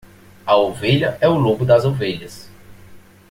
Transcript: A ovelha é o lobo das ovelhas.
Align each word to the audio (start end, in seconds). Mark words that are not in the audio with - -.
A 0.47 0.57
ovelha 0.57 1.15
é 1.21 1.27
o 1.27 1.35
lobo 1.37 1.63
das 1.63 1.85
ovelhas. 1.85 2.49